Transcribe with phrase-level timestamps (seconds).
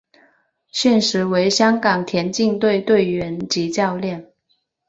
[0.71, 4.33] 现时为香港田径队队员及教练。